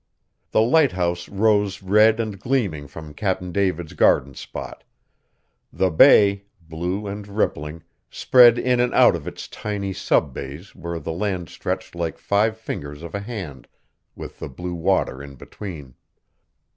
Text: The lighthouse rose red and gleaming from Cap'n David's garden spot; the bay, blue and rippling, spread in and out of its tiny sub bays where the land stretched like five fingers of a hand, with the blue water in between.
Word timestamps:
The 0.49 0.63
lighthouse 0.63 1.29
rose 1.29 1.83
red 1.83 2.19
and 2.19 2.39
gleaming 2.39 2.87
from 2.87 3.13
Cap'n 3.13 3.51
David's 3.51 3.93
garden 3.93 4.33
spot; 4.33 4.83
the 5.71 5.91
bay, 5.91 6.45
blue 6.59 7.05
and 7.05 7.27
rippling, 7.27 7.83
spread 8.09 8.57
in 8.57 8.79
and 8.79 8.95
out 8.95 9.15
of 9.15 9.27
its 9.27 9.47
tiny 9.47 9.93
sub 9.93 10.33
bays 10.33 10.73
where 10.75 10.97
the 10.97 11.13
land 11.13 11.49
stretched 11.49 11.93
like 11.93 12.17
five 12.17 12.57
fingers 12.57 13.03
of 13.03 13.13
a 13.13 13.19
hand, 13.19 13.67
with 14.15 14.39
the 14.39 14.49
blue 14.49 14.73
water 14.73 15.21
in 15.21 15.35
between. 15.35 15.93